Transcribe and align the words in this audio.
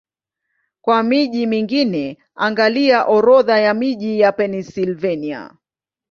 Kwa 0.81 1.03
miji 1.03 1.47
mingine, 1.47 2.17
angalia 2.35 3.05
Orodha 3.07 3.59
ya 3.59 3.73
miji 3.73 4.19
ya 4.19 4.31
Pennsylvania. 4.31 5.53